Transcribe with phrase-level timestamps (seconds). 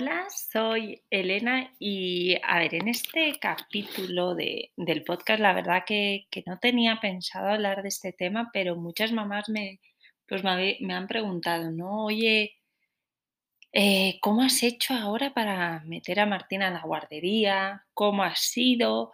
[0.00, 6.28] Hola, soy Elena y a ver, en este capítulo de- del podcast, la verdad que,
[6.30, 9.80] que no tenía pensado hablar de este tema, pero muchas mamás me,
[10.28, 12.04] pues me, han preguntado, ¿no?
[12.04, 12.58] Oye,
[13.72, 17.84] eh, ¿cómo has hecho ahora para meter a Martina en la guardería?
[17.92, 19.10] ¿Cómo ha sido?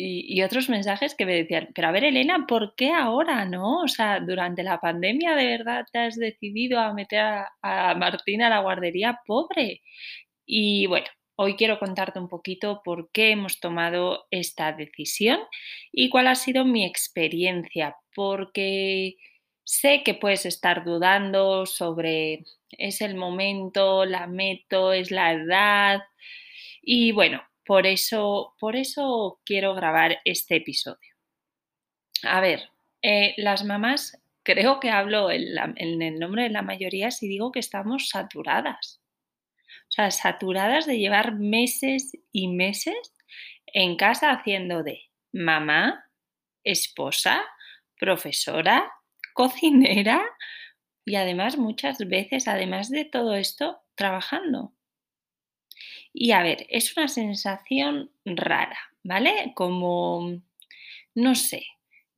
[0.00, 3.80] Y, otros mensajes que me decían, pero a ver, Elena, ¿por qué ahora, no?
[3.82, 8.46] O sea, durante la pandemia, ¿de verdad te has decidido a meter a, a Martina
[8.46, 9.18] a la guardería?
[9.26, 9.82] Pobre.
[10.46, 11.06] Y bueno,
[11.36, 15.40] hoy quiero contarte un poquito por qué hemos tomado esta decisión
[15.92, 19.16] y cuál ha sido mi experiencia, porque
[19.64, 26.02] sé que puedes estar dudando sobre es el momento, la meto, es la edad
[26.82, 31.14] y bueno, por eso, por eso quiero grabar este episodio.
[32.24, 32.70] A ver,
[33.02, 37.52] eh, las mamás, creo que hablo en, en el nombre de la mayoría si digo
[37.52, 39.00] que estamos saturadas
[39.88, 43.14] o sea, saturadas de llevar meses y meses
[43.66, 46.10] en casa haciendo de mamá,
[46.62, 47.42] esposa,
[47.98, 48.90] profesora,
[49.32, 50.22] cocinera
[51.04, 54.74] y además muchas veces, además de todo esto, trabajando.
[56.12, 59.52] Y a ver, es una sensación rara, ¿vale?
[59.54, 60.40] Como,
[61.14, 61.66] no sé,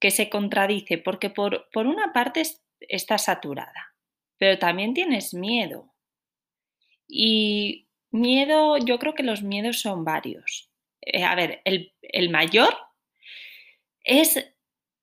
[0.00, 3.94] que se contradice, porque por, por una parte es- estás saturada,
[4.38, 5.92] pero también tienes miedo,
[7.08, 10.70] Y miedo, yo creo que los miedos son varios.
[11.02, 12.74] Eh, a ver, el, el mayor
[14.04, 14.52] es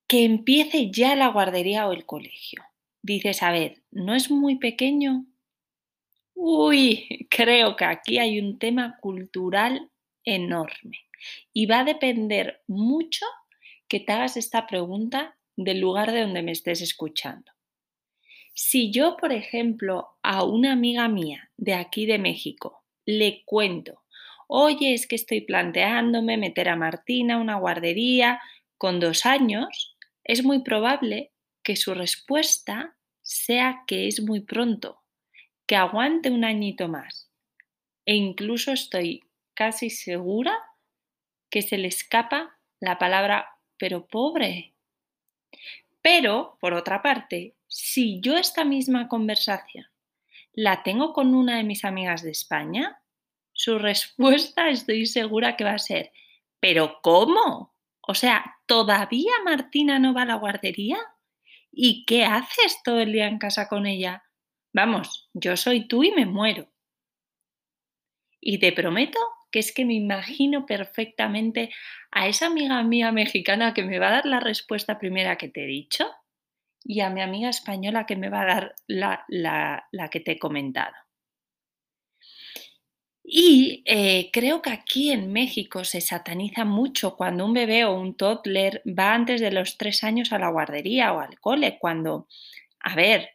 [0.08, 2.64] que empiece ya la guardería o el colegio.
[3.02, 5.26] Dices, a ver, ¿no es muy pequeño?
[6.40, 9.90] Uy, creo que aquí hay un tema cultural
[10.24, 11.00] enorme
[11.52, 13.26] y va a depender mucho
[13.88, 17.52] que te hagas esta pregunta del lugar de donde me estés escuchando.
[18.54, 24.04] Si yo, por ejemplo, a una amiga mía de aquí de México le cuento,
[24.48, 28.40] oye, es que estoy planteándome meter a Martina a una guardería
[28.78, 31.32] con dos años, es muy probable
[31.64, 35.02] que su respuesta sea que es muy pronto,
[35.68, 37.30] que aguante un añito más.
[38.06, 39.24] E incluso estoy
[39.54, 40.58] casi segura
[41.50, 44.74] que se le escapa la palabra, pero pobre,
[46.10, 49.86] pero, por otra parte, si yo esta misma conversación
[50.54, 53.02] la tengo con una de mis amigas de España,
[53.52, 56.12] su respuesta estoy segura que va a ser,
[56.62, 57.76] ¿pero cómo?
[58.02, 60.98] O sea, ¿todavía Martina no va a la guardería?
[61.72, 64.24] ¿Y qué haces todo el día en casa con ella?
[64.78, 66.70] Vamos, yo soy tú y me muero.
[68.42, 69.20] Y te prometo
[69.52, 71.70] que es que me imagino perfectamente
[72.12, 75.64] a esa amiga mía mexicana que me va a dar la respuesta primera que te
[75.64, 76.08] he dicho
[76.84, 80.34] y a mi amiga española que me va a dar la, la- la que te
[80.34, 80.96] he comentado.
[83.24, 88.16] Y eh, creo que aquí en México se sataniza mucho cuando un bebé o un
[88.16, 92.28] toddler va antes de los tres años a la guardería o al cole, cuando,
[92.80, 93.30] a ver,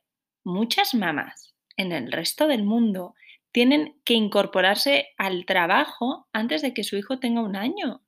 [0.45, 3.15] muchas mamás en el resto del mundo
[3.53, 8.03] tienen que incorporarse al trabajo antes de que su hijo tenga un año.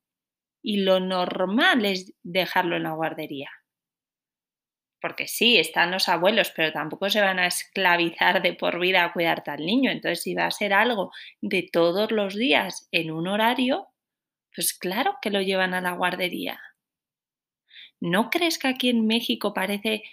[0.62, 3.50] Y lo normal es dejarlo en la guardería.
[5.00, 9.12] Porque sí, están los abuelos, pero tampoco se van a esclavizar de por vida a
[9.12, 9.91] cuidarte al niño.
[9.91, 11.12] Entonces, si va a ser algo
[11.43, 13.89] de todos los días en un horario,
[14.55, 16.59] pues claro que lo llevan a la guardería.
[18.00, 20.05] ¿No crees que aquí en México parece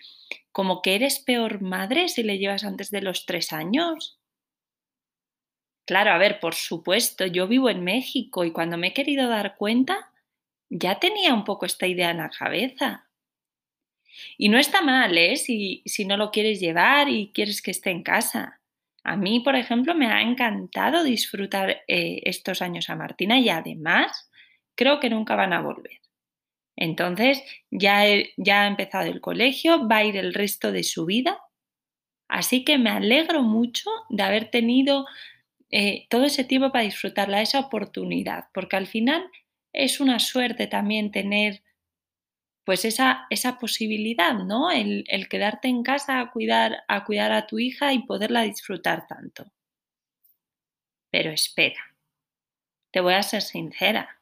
[0.52, 4.20] como que eres peor madre si le llevas antes de los tres años?
[5.86, 9.58] Claro, a ver, por supuesto, yo vivo en México y cuando me he querido dar
[9.58, 10.12] cuenta,
[10.70, 13.10] ya tenía un poco esta idea en la cabeza.
[14.38, 15.36] Y no está mal, ¿eh?
[15.38, 18.62] Si, si no lo quieres llevar y quieres que esté en casa.
[19.04, 24.30] A mí, por ejemplo, me ha encantado disfrutar eh, estos años a Martina y además
[24.76, 26.01] creo que nunca van a volver.
[26.82, 28.06] Entonces, ya,
[28.38, 31.40] ya ha empezado el colegio, va a ir el resto de su vida.
[32.28, 35.06] Así que me alegro mucho de haber tenido
[35.70, 39.24] eh, todo ese tiempo para disfrutarla, esa oportunidad, porque al final
[39.74, 41.62] es una suerte también tener
[42.66, 44.72] pues esa, esa posibilidad, ¿no?
[44.72, 49.06] El, el quedarte en casa a cuidar, a cuidar a tu hija y poderla disfrutar
[49.06, 49.52] tanto.
[51.12, 51.96] Pero espera,
[52.92, 54.21] te voy a ser sincera.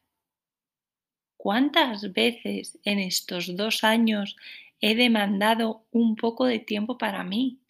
[1.42, 4.36] ¿Cuántas veces en estos dos años
[4.82, 7.62] he demandado un poco de tiempo para mí?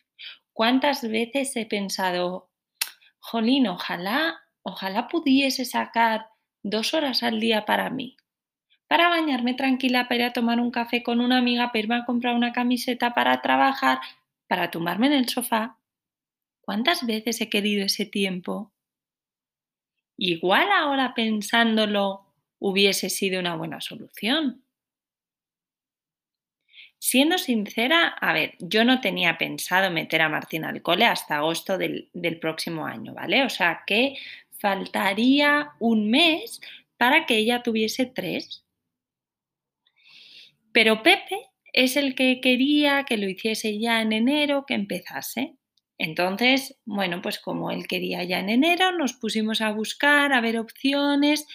[0.53, 2.49] ¿Cuántas veces he pensado,
[3.19, 6.29] jolín, ojalá, ojalá pudiese sacar
[6.63, 8.17] dos horas al día para mí?
[8.87, 12.05] para bañarme tranquila, para ir a tomar un café con una amiga, para irme a
[12.05, 13.99] comprar una camiseta para trabajar,
[14.47, 15.77] para tumbarme en el sofá.
[16.61, 18.71] ¿Cuántas veces he querido ese tiempo?
[20.17, 22.28] igual ahora pensándolo
[22.59, 24.63] hubiese sido una buena solución.
[27.01, 31.77] Siendo sincera, a ver, yo no tenía pensado meter a Martina al cole hasta agosto
[31.77, 33.45] del, del próximo año, ¿vale?
[33.45, 34.15] O sea que
[34.59, 36.59] faltaría un mes
[36.97, 38.65] para que ella tuviese tres.
[40.73, 45.55] Pero Pepe es el que quería que lo hiciese ya en enero, que empezase.
[45.97, 50.57] Entonces, bueno, pues como él quería ya en enero, nos pusimos a buscar, a ver
[50.57, 51.47] opciones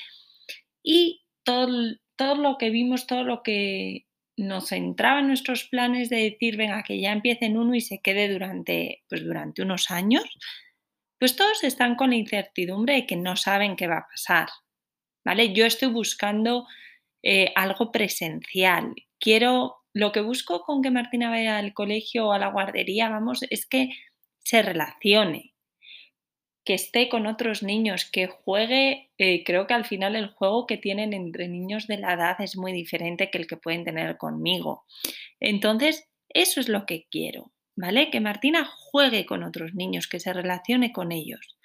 [0.84, 6.16] y todo, todo lo que vimos, todo lo que nos entraba en nuestros planes de
[6.16, 10.24] decir, venga, que ya empiece en uno y se quede durante, pues durante unos años,
[11.18, 14.48] pues todos están con la incertidumbre de que no saben qué va a pasar.
[15.24, 15.54] ¿Vale?
[15.54, 16.66] Yo estoy buscando
[17.22, 18.94] eh, algo presencial.
[19.18, 23.42] Quiero, lo que busco con que Martina vaya al colegio o a la guardería, vamos,
[23.48, 23.88] es que
[24.40, 25.53] se relacione,
[26.64, 30.78] que esté con otros niños, que juegue, eh, creo que al final el juego que
[30.78, 34.84] tienen entre niños de la edad es muy diferente que el que pueden tener conmigo.
[35.40, 38.10] Entonces, eso es lo que quiero, ¿vale?
[38.10, 41.58] Que Martina juegue con otros niños, que se relacione con ellos.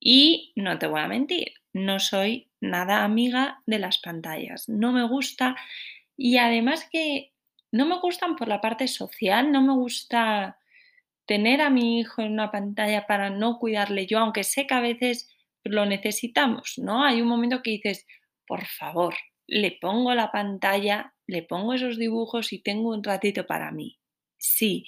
[0.00, 5.06] Y no te voy a mentir, no soy nada amiga de las pantallas, no me
[5.06, 5.56] gusta
[6.16, 7.32] y además que
[7.72, 10.59] no me gustan por la parte social, no me gusta
[11.30, 14.80] tener a mi hijo en una pantalla para no cuidarle yo, aunque sé que a
[14.80, 15.32] veces
[15.62, 17.04] lo necesitamos, ¿no?
[17.04, 18.04] Hay un momento que dices,
[18.48, 19.14] por favor,
[19.46, 23.96] le pongo la pantalla, le pongo esos dibujos y tengo un ratito para mí.
[24.38, 24.86] Sí,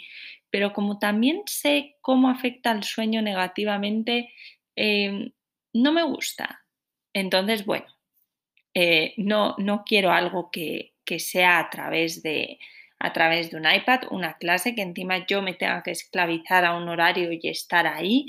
[0.51, 4.33] pero como también sé cómo afecta al sueño negativamente,
[4.75, 5.31] em,
[5.73, 6.65] no me gusta.
[7.13, 7.87] Entonces, bueno,
[8.75, 12.59] eh, no, no quiero algo que, que sea a través de,
[13.03, 16.77] a través de un iPad, una clase que encima yo me tenga que esclavizar a
[16.77, 18.27] un horario y estar ahí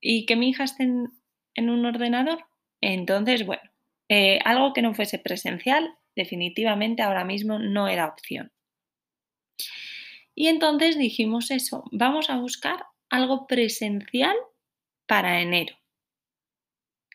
[0.00, 2.46] y que mi hija esté en, un ordenador.
[2.80, 3.62] Entonces, bueno,
[4.08, 8.50] eh, algo que no fuese presencial definitivamente ahora mismo no era opción.
[10.34, 14.36] Y entonces dijimos eso, vamos a buscar algo presencial
[15.06, 15.76] para enero.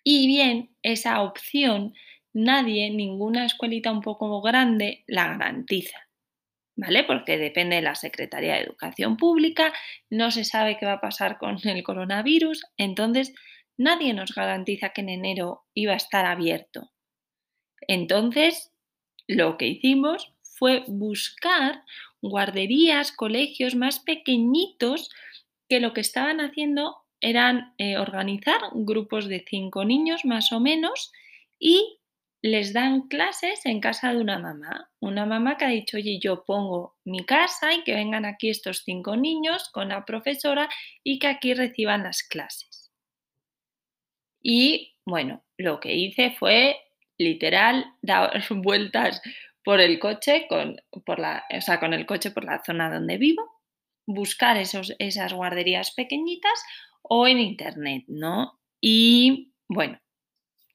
[0.04, 1.96] Y bien, esa opción
[2.34, 5.98] nadie, ninguna escuelita un poco grande la garantiza.
[6.76, 7.04] ¿Vale?
[7.04, 9.74] Porque depende de la Secretaría de Educación Pública,
[10.10, 13.34] no se sabe qué va a pasar con el coronavirus, entonces
[13.78, 16.92] nadie nos garantiza que en enero iba a estar abierto.
[17.88, 18.72] Entonces,
[19.28, 21.84] lo que hicimos fue buscar
[22.22, 25.10] guarderías, colegios más pequeñitos
[25.68, 31.12] que lo que estaban haciendo eran eh, organizar grupos de cinco niños más o menos
[31.60, 32.00] y
[32.44, 34.92] les dan clases en casa de una mamá.
[35.00, 38.84] Una mamá que ha dicho, oye, yo pongo mi casa y que vengan aquí estos
[38.84, 40.68] cinco niños con la profesora
[41.04, 42.92] y que aquí reciban las clases.
[44.42, 46.76] Y bueno, lo que hice fue
[47.18, 49.22] literal dar vueltas
[49.64, 50.76] por el coche, con,
[51.06, 53.50] por la, o sea, con el coche por la zona donde vivo,
[54.06, 56.62] buscar esos, esas guarderías pequeñitas
[57.04, 58.60] o en internet, ¿no?
[58.82, 59.98] Y bueno,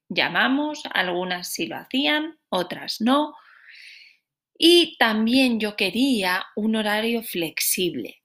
[0.09, 3.35] llamamos, algunas sí lo hacían, otras no.
[4.59, 8.23] Y también yo quería un horario flexible.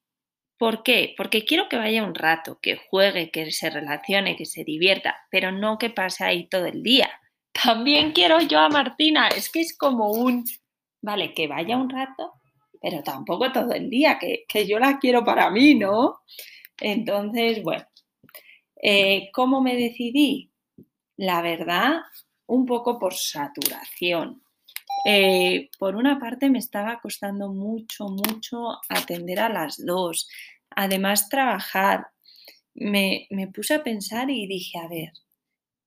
[0.58, 1.14] ¿Por qué?
[1.18, 5.52] Porque quiero que vaya un rato, que juegue, que se relacione, que se divierta, pero
[5.52, 7.10] no que pase ahí todo el día.
[7.64, 10.46] También quiero yo a Martina, es que es como un,
[11.02, 12.34] vale, que vaya un rato,
[12.82, 16.22] pero tampoco todo el día, que, yo la quiero para mí, ¿no?
[16.80, 17.86] Entonces, bueno,
[18.82, 20.53] eh, ¿cómo me decidí?
[21.18, 22.02] La verdad,
[22.48, 24.44] un poco por saturación.
[25.06, 30.30] Eh, por una parte me estaba costando mucho, mucho atender a las dos.
[30.70, 32.08] Además, trabajar.
[32.76, 35.12] Me, me puse a pensar y dije, a ver,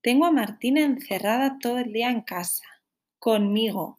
[0.02, 2.64] tengo a Martina encerrada todo el día en casa,
[3.18, 3.98] conmigo,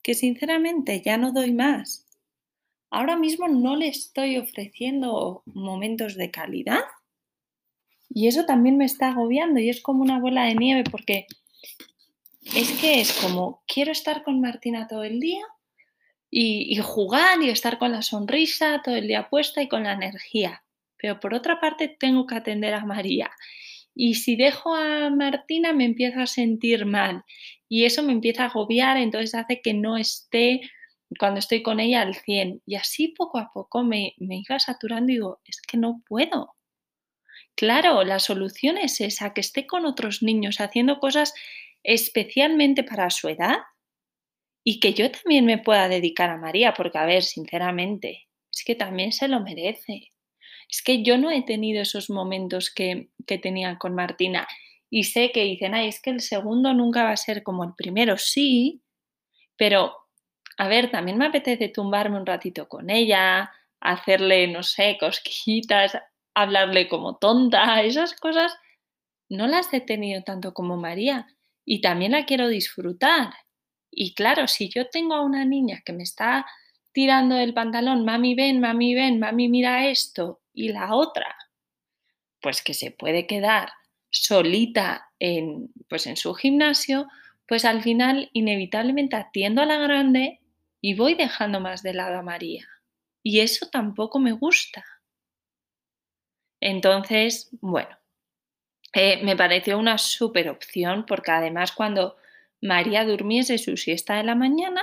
[0.00, 2.06] que sinceramente ya no doy más.
[2.90, 6.84] Ahora mismo no le estoy ofreciendo momentos de calidad
[8.14, 11.26] y eso también me está agobiando y es como una bola de nieve porque
[12.54, 15.42] es que es como, quiero estar con Martina todo el día
[16.30, 20.62] y, jugar y estar con la sonrisa todo el día puesta y con la energía.
[20.96, 23.30] Pero por otra parte tengo que atender a María.
[23.94, 27.24] Y si dejo a Martina me empiezo a sentir mal
[27.68, 30.60] y eso me empieza a agobiar, entonces hace que no esté
[31.18, 32.62] cuando estoy con ella al 100.
[32.64, 36.54] Y así poco a poco me, me iba saturando y digo, es que no puedo.
[37.56, 41.34] Claro, la solución es esa, que esté con otros niños haciendo cosas
[41.82, 43.58] especialmente para su edad
[44.64, 48.74] y que yo también me pueda dedicar a María, porque a ver, sinceramente, es que
[48.74, 50.12] también se lo merece.
[50.70, 54.46] Es que yo no he tenido esos momentos que, que tenía con Martina
[54.90, 57.74] y sé que dicen, ay, es que el segundo nunca va a ser como el
[57.76, 58.82] primero, sí,
[59.56, 59.94] pero
[60.58, 65.98] a ver, también me apetece tumbarme un ratito con ella, hacerle, no sé, cosquillitas,
[66.34, 68.56] hablarle como tonta, esas cosas
[69.28, 71.26] no las he tenido tanto como María
[71.64, 73.32] y también la quiero disfrutar.
[73.90, 76.46] Y claro, si yo tengo a una niña que me está
[76.92, 81.36] tirando el pantalón, mami ven, mami ven, mami mira esto, y la otra,
[82.40, 83.72] pues que se puede quedar
[84.10, 87.08] solita en, pues en su gimnasio,
[87.46, 90.40] pues al final inevitablemente atiendo a la grande
[90.80, 92.66] y voy dejando más de lado a María.
[93.22, 94.84] Y eso tampoco me gusta.
[96.64, 97.94] Entonces, bueno,
[98.94, 102.16] eh, me pareció una súper opción porque además cuando
[102.62, 104.82] María durmiese su siesta de la mañana,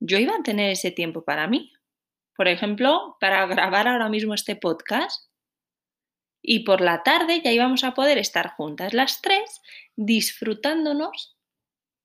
[0.00, 1.70] yo iba a tener ese tiempo para mí.
[2.34, 5.30] Por ejemplo, para grabar ahora mismo este podcast.
[6.40, 9.60] Y por la tarde ya íbamos a poder estar juntas las tres
[9.96, 11.36] disfrutándonos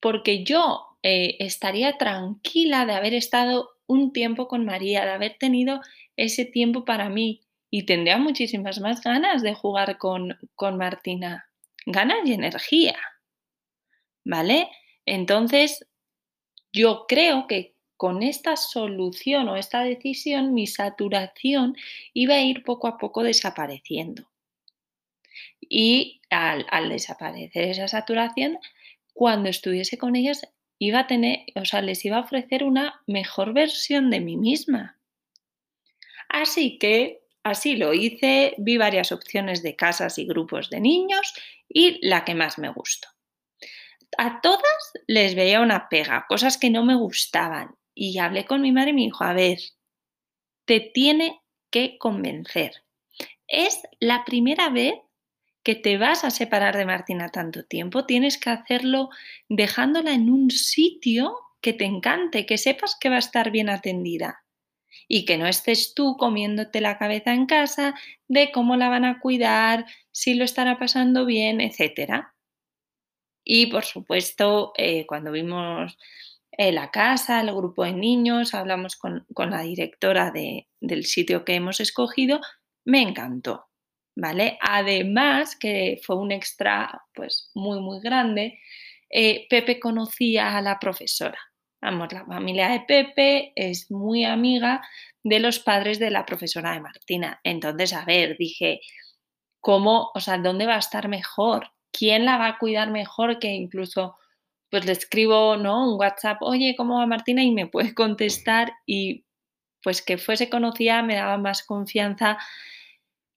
[0.01, 5.79] porque yo eh, estaría tranquila de haber estado un tiempo con María, de haber tenido
[6.17, 11.49] ese tiempo para mí y tendría muchísimas más ganas de jugar con, con Martina.
[11.85, 12.97] Ganas y energía.
[14.23, 14.69] ¿Vale?
[15.05, 15.87] Entonces,
[16.71, 21.75] yo creo que con esta solución o esta decisión, mi saturación
[22.13, 24.29] iba a ir poco a poco desapareciendo.
[25.59, 28.59] Y al, al desaparecer esa saturación,
[29.13, 30.47] cuando estuviese con ellas,
[30.77, 34.99] iba a tener, o sea, les iba a ofrecer una mejor versión de mí misma.
[36.29, 41.33] Así que Así lo hice, vi varias opciones de casas y grupos de niños
[41.69, 43.07] y la que más me gustó.
[44.17, 47.77] A todas les veía una pega, cosas que no me gustaban.
[47.95, 49.59] Y hablé con mi madre y me dijo, a ver,
[50.65, 52.83] te tiene que convencer.
[53.47, 54.95] Es la primera vez
[55.63, 59.09] que te vas a separar de Martina tanto tiempo, tienes que hacerlo
[59.47, 64.43] dejándola en un sitio que te encante, que sepas que va a estar bien atendida
[65.07, 67.95] y que no estés tú comiéndote la cabeza en casa
[68.27, 72.25] de cómo la van a cuidar, si lo estará pasando bien, etc.
[73.43, 75.97] Y por supuesto, eh, cuando vimos
[76.51, 81.79] eh, la casa, el grupo de niños, hablamos con, la directora del sitio que hemos
[81.79, 82.41] escogido,
[82.85, 83.65] me encantó.
[84.19, 84.57] ¿Vale?
[84.61, 88.59] Además, que fue un extra pues muy muy grande,
[89.09, 91.39] eh, Pepe conocía a la profesora.
[91.81, 94.81] Vamos, la familia de Pepe es muy amiga
[95.23, 97.39] de los padres de la profesora de Martina.
[97.43, 98.81] Entonces, a ver, dije,
[99.61, 101.71] ¿cómo, o sea, dónde va a estar mejor?
[101.91, 104.17] ¿Quién la va a cuidar mejor que incluso,
[104.71, 105.91] pues le escribo, ¿no?
[105.91, 107.43] Un WhatsApp, oye, ¿cómo va Martina?
[107.43, 109.25] Y me puede contestar y
[109.83, 112.37] pues que fuese conocida me daba más confianza,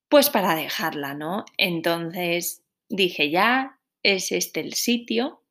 [0.09, 1.45] pues para dejarla, ¿no?
[1.59, 5.43] Entonces dije, ya, es este el sitio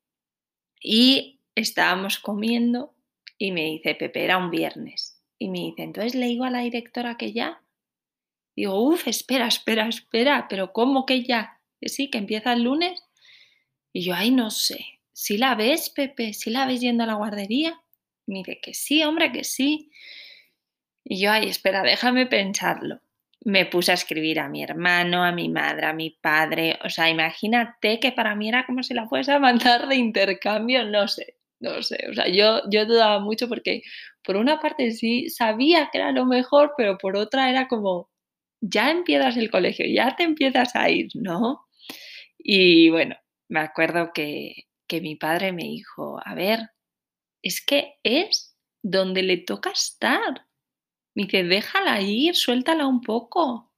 [0.82, 2.94] y estábamos comiendo
[3.38, 5.18] y me dice, Pepe, era un viernes.
[5.38, 7.62] Y me dice, entonces le digo a la directora que ya.
[8.54, 11.58] Digo, uff, espera, espera, espera, pero ¿cómo que ya?
[11.80, 13.02] Que sí, que empieza el lunes.
[13.92, 15.00] Y yo, ay, no sé.
[15.12, 16.34] ¿Si la ves, Pepe?
[16.34, 17.80] ¿Si la ves yendo a la guardería?
[18.26, 19.90] Y me dice que sí, hombre, que sí.
[21.02, 23.00] Y yo, ay, espera, déjame pensarlo.
[23.42, 26.78] Me puse a escribir a mi hermano, a mi madre, a mi padre.
[26.84, 30.84] O sea, imagínate que para mí era como si la fuese a mandar de intercambio,
[30.84, 33.82] no sé no sé, o sea, yo, yo dudaba mucho porque
[34.24, 38.10] por una parte sí sabía que era lo mejor, pero por otra era como,
[38.60, 41.66] ya empiezas el colegio, ya te empiezas a ir, ¿no?
[42.38, 43.16] Y bueno,
[43.48, 46.70] me acuerdo que, que mi padre me dijo, a ver,
[47.42, 50.46] es que es donde le toca estar.
[51.14, 53.72] Me dice, déjala ir, suéltala un poco.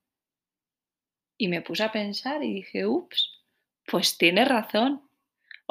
[1.39, 3.45] Y me puse a pensar y dije, ups,
[3.87, 5.09] pues tiene razón.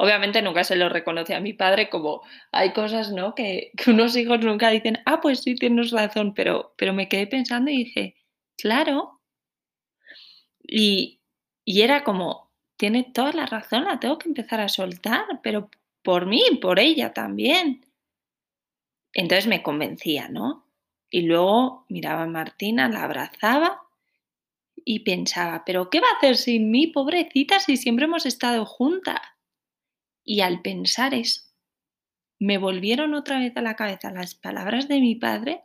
[0.02, 3.36] Obviamente nunca se lo reconoce a mi padre como hay cosas, ¿no?
[3.36, 7.70] Que, unos hijos nunca dicen, ah, pues sí, tienes razón, pero, pero me quedé pensando
[7.70, 8.16] y dije,
[8.58, 9.20] claro.
[10.60, 11.20] Y,
[11.64, 15.70] y era como, tiene toda la razón, la tengo que empezar a soltar, pero
[16.02, 17.86] por mí, por ella también.
[19.12, 20.66] Entonces me convencía, ¿no?
[21.10, 23.82] Y luego miraba a Martina, la abrazaba
[24.74, 29.20] y pensaba, pero ¿qué va a hacer sin mí, pobrecita, si siempre hemos estado juntas?
[30.24, 31.42] Y al pensar eso,
[32.38, 35.62] me volvieron otra vez a la cabeza las palabras de mi padre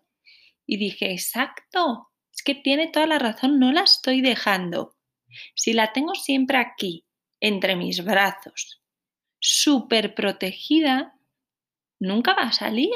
[0.66, 4.96] y dije, exacto, es que tiene toda la razón, no la estoy dejando.
[5.56, 7.06] Si la tengo siempre aquí,
[7.40, 8.84] entre mis brazos,
[9.40, 11.16] súper protegida,
[12.00, 12.92] nunca va a salir.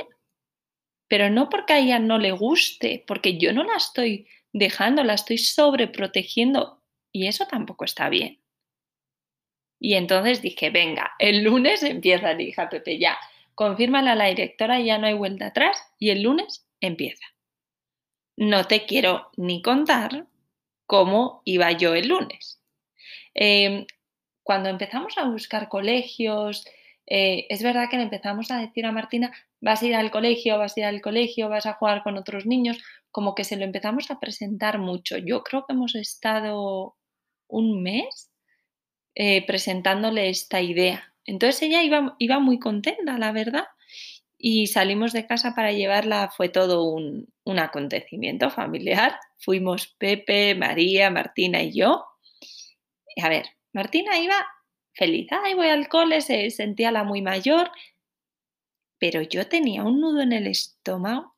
[1.08, 5.13] Pero no porque a ella no le guste, porque yo no la estoy dejando, la
[5.13, 8.41] estoy sobreprotegiendo y eso tampoco está bien.
[9.83, 13.17] Y entonces dije, venga, el lunes empieza, le dije a Pepe, ya,
[13.55, 17.25] confírmale a la directora, ya no hay vuelta atrás y el lunes empieza.
[18.38, 20.27] No te quiero ni contar
[20.85, 22.61] cómo iba yo el lunes.
[23.33, 23.88] Em,
[24.43, 26.63] cuando empezamos a buscar colegios,
[27.07, 30.59] eh, es verdad que le empezamos a decir a Martina, vas a ir al colegio,
[30.59, 32.77] vas a ir al colegio, vas a jugar con otros niños,
[33.09, 35.17] como que se lo empezamos a presentar mucho.
[35.17, 36.95] Yo creo que hemos estado
[37.47, 38.30] un mes
[39.15, 41.13] eh, presentándole esta idea.
[41.25, 43.65] Entonces ella iba, iba muy contenta, la verdad.
[44.38, 49.20] Y salimos de casa para llevarla, fue todo un, un acontecimiento familiar.
[49.38, 52.06] Fuimos Pepe, María, Martina y yo.
[53.22, 54.36] A ver, Martina iba
[54.94, 55.27] feliz.
[55.32, 57.72] Ay, voy al cole, se sentía la muy mayor.
[58.98, 61.36] Pero yo tenía un nudo en el estómago.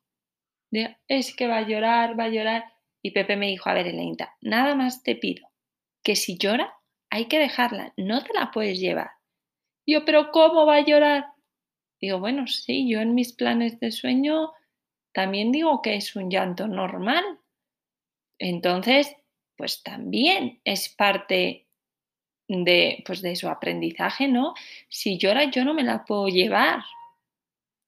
[1.08, 2.64] Es que va a llorar, va a llorar.
[3.02, 5.50] Y Pepe me dijo, a ver, Elena, nada más te pido
[6.02, 6.74] que si llora,
[7.14, 9.12] hay que dejarla, no te la puedes llevar.
[9.86, 11.26] Yo, pero ¿cómo va a llorar?
[12.00, 14.50] Digo, bueno, sí, yo en mis planes de sueño
[15.12, 17.22] también digo que es un llanto normal.
[18.40, 19.14] Entonces,
[19.56, 21.68] pues también es parte
[22.48, 24.54] de, pues de su aprendizaje, ¿no?
[24.88, 26.80] Si llora, yo no me la puedo llevar.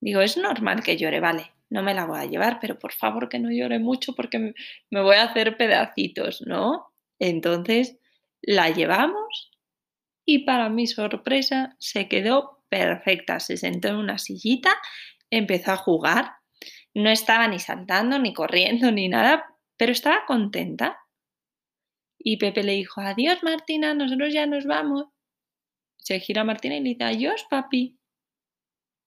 [0.01, 3.29] Digo, es normal que llore, vale, no me la voy a llevar, pero por favor
[3.29, 4.55] que no llore mucho porque
[4.89, 6.93] me voy a hacer pedacitos, ¿no?
[7.19, 7.99] Entonces,
[8.47, 9.51] la llevamos
[10.25, 13.41] y para mi sorpresa se quedó perfecta.
[13.41, 14.75] Se sentó en una sillita,
[15.31, 16.37] empezó a jugar.
[16.95, 19.45] No estaba ni saltando, ni corriendo, ni nada,
[19.77, 20.99] pero estaba contenta.
[22.19, 25.07] Y Pepe le dijo, adiós Martina, nosotros ya nos vamos.
[25.99, 27.99] Se gira Martina y le dice, adiós papi.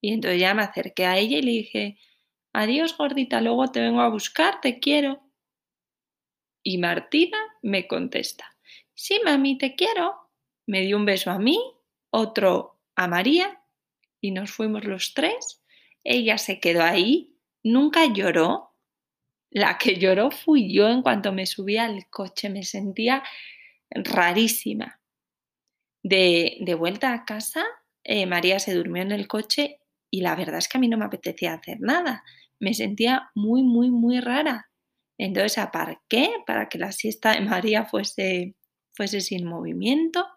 [0.01, 1.99] Y entonces ya me acerqué a ella y le dije,
[2.53, 5.21] adiós gordita, luego te vengo a buscar, te quiero.
[6.63, 8.48] Y Martina me contesta,
[9.01, 10.13] Sí, mami, te quiero.
[10.67, 11.57] Me dio un beso a mí,
[12.09, 13.63] otro a María
[14.19, 15.63] y nos fuimos los tres.
[16.03, 17.33] Ella se quedó ahí,
[17.63, 18.75] nunca lloró.
[19.51, 23.23] La que lloró fui yo en cuanto me subí al coche, me sentía
[23.89, 24.99] rarísima.
[26.03, 27.63] De, de vuelta a casa,
[28.03, 29.79] eh, María se durmió en el coche
[30.11, 32.25] y la verdad es que a mí no me apetecía hacer nada.
[32.59, 34.69] Me sentía muy, muy, muy rara.
[35.17, 38.55] Entonces aparqué para que la siesta de María fuese
[38.99, 40.27] fuese sin movimiento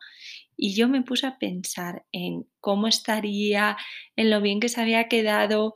[0.56, 3.76] y yo me puse a pensar en cómo estaría,
[4.14, 5.74] en lo bien que se había quedado,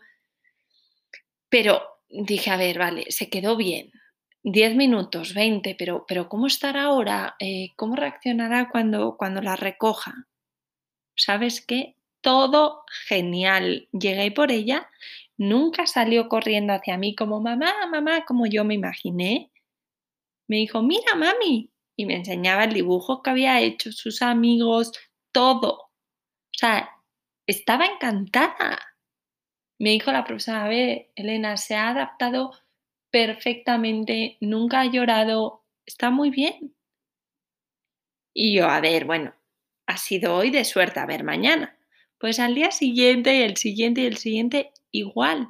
[1.49, 3.90] pero dije, a ver, vale, se quedó bien.
[4.44, 7.35] 10 minutos, 20, pero, pero ¿cómo estará ahora?
[7.40, 10.29] Eh, ¿Cómo reaccionará cuando, cuando la recoja?
[11.16, 11.96] ¿Sabes qué?
[12.20, 13.88] Todo genial.
[13.90, 14.88] Llegué por ella,
[15.37, 19.51] nunca salió corriendo hacia mí como mamá, mamá, como yo me imaginé.
[20.46, 24.93] Me dijo, mira, mami, y me enseñaba el dibujo que había hecho, sus amigos,
[25.33, 25.73] todo.
[25.73, 26.91] O sea,
[27.47, 28.79] estaba encantada.
[29.79, 32.53] Me dijo la profesora, a ver, Elena, se ha adaptado
[33.11, 36.75] perfectamente, nunca ha llorado, está muy bien.
[38.35, 39.35] Y yo, a ver, bueno,
[39.87, 41.79] ha sido hoy de suerte, a ver, mañana.
[42.19, 45.49] Pues al día siguiente y el siguiente y el siguiente igual.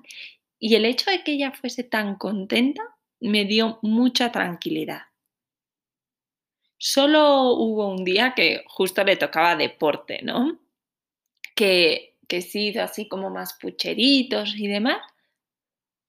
[0.59, 2.83] Y el hecho de que ella fuese tan contenta
[3.21, 5.03] me dio mucha tranquilidad.
[6.79, 10.59] Solo hubo un día que justo le tocaba deporte, ¿no?
[11.55, 14.99] Que, que sí hizo así como más pucheritos y demás.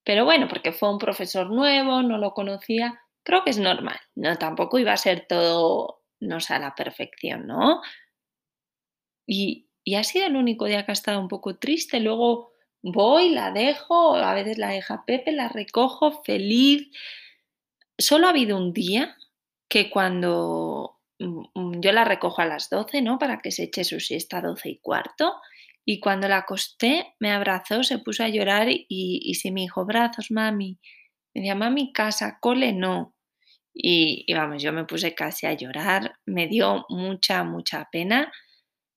[0.03, 3.99] Pero bueno, porque fue un profesor nuevo, no lo conocía, creo que es normal.
[4.15, 7.82] No, tampoco iba a ser todo, no sé, a la perfección, ¿no?
[9.25, 11.99] Y, y ha sido el único día que ha estado un poco triste.
[11.99, 12.51] Luego
[12.82, 16.89] voy, la dejo, a veces la deja Pepe, la recojo, feliz.
[17.97, 19.17] Solo ha habido un día
[19.67, 23.19] que cuando mm, mm, yo la recojo a las 12, ¿no?
[23.19, 25.36] Para que se eche su siesta a 12 y cuarto.
[25.86, 29.86] Y cuando la acosté, me abrazó, se puso a llorar y, y sí me dijo,
[29.86, 30.80] brazos, mami.
[31.34, 33.15] Me decía, mami, casa, cole, no.
[33.73, 38.32] Y, y, vamos, yo me puse casi a llorar, me dio mucha, mucha pena,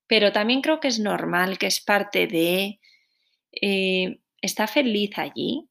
[0.07, 2.81] pero también creo que es normal, que es parte de...
[3.53, 5.69] Eh, está feliz allí.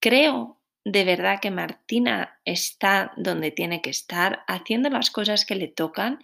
[0.00, 0.53] Creo
[0.84, 6.20] de verdad que Martina está donde tiene que estar, haciendo las cosas que le tocan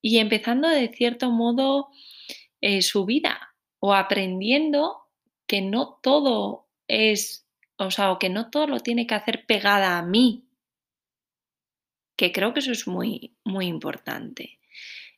[0.00, 1.90] y empezando de cierto modo
[2.60, 5.08] eh, su vida o aprendiendo
[5.46, 9.98] que no todo es, o sea, o que no todo lo tiene que hacer pegada
[9.98, 10.48] a mí,
[12.16, 14.58] que creo que eso es muy, muy importante.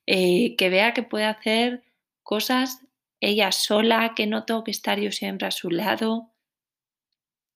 [0.06, 1.82] Eh, que vea que puede hacer
[2.22, 2.80] cosas
[3.20, 6.33] ella sola, que no tengo que estar yo siempre a su lado,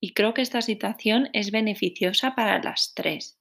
[0.01, 3.39] y creo que esta situación es beneficiosa para las tres.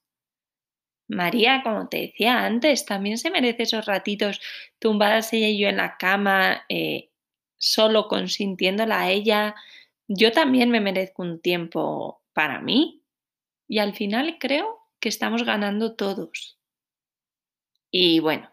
[1.07, 4.41] María, como te decía antes, también se merece esos ratitos
[4.79, 7.09] tumbadas ella y yo en la cama, eh,
[7.57, 9.55] solo consintiéndola a ella.
[10.07, 13.03] Yo también me merezco un tiempo para mí
[13.67, 16.59] y al final creo que estamos ganando todos.
[17.89, 18.51] Y bueno,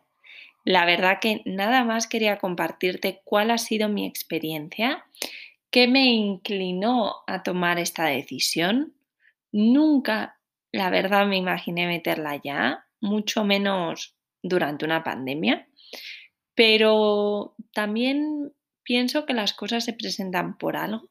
[0.65, 5.05] la verdad que nada más quería compartirte cuál ha sido mi experiencia,
[5.75, 8.95] qué me inclinó a tomar esta decisión.
[9.51, 10.39] Nunca,
[10.71, 15.67] la verdad, me imaginé meterla ya, mucho menos durante una pandemia,
[16.55, 18.53] pero también
[18.85, 21.11] pienso que las cosas se presentan por algo,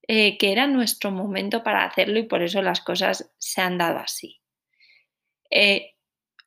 [0.00, 3.98] eh, que era nuestro momento para hacerlo y por eso las cosas se han dado
[3.98, 4.40] así.
[5.50, 5.98] Eh,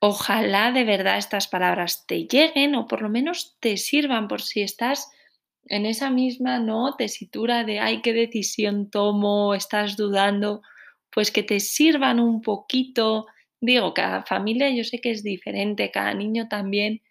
[0.03, 4.63] Ojalá de verdad estas palabras te lleguen o por lo menos te sirvan por si
[4.63, 5.11] estás
[5.65, 6.95] en esa misma ¿no?
[6.95, 10.61] tesitura de ay, qué decisión tomo, estás dudando,
[11.11, 13.27] pues que te sirvan un poquito.
[13.59, 17.01] Digo, cada familia yo sé que es diferente, cada niño también,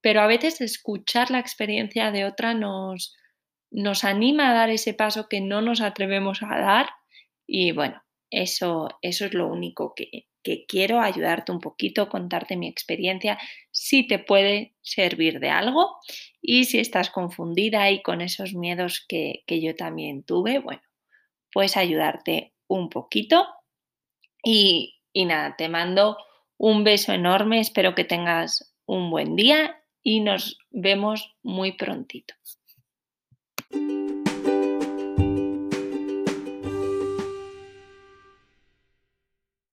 [0.00, 3.16] pero a veces escuchar la experiencia de otra nos,
[3.70, 6.88] nos anima a dar ese paso que no nos atrevemos a dar
[7.46, 12.68] y bueno, eso, eso es lo único que, que quiero ayudarte un poquito, contarte mi
[12.68, 13.36] experiencia,
[13.72, 15.96] si te puede servir de algo
[16.40, 20.82] y si estás confundida y con esos miedos que, yo también tuve, bueno,
[21.52, 23.44] pues ayudarte un poquito.
[24.44, 26.16] Y, y nada, te mando
[26.58, 32.34] un beso enorme, espero que tengas un buen día y nos vemos muy prontito.